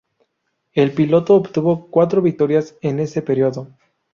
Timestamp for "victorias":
2.23-2.73